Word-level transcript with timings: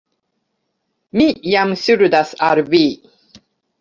Mi 1.21 1.27
jam 1.55 1.75
ŝuldas 1.83 2.33
al 2.49 2.63
vi. 2.73 2.83